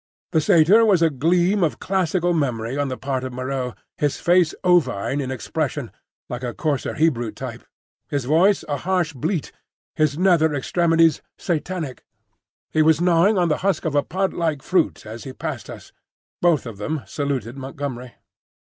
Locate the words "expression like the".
5.29-6.55